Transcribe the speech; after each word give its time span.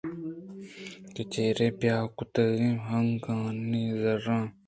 کہ 1.13 1.21
چرے 1.33 1.67
بہا 1.79 1.97
کُتگیں 2.17 2.77
ہئیکانی 2.87 3.83
زرّاں 4.01 4.45